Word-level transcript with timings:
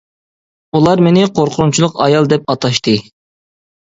ئۇلار 0.77 1.03
مېنى 1.07 1.27
«قورقۇنچلۇق 1.39 2.03
ئايال» 2.07 2.31
دەپ 2.33 2.51
ئاتاشتى. 2.55 2.97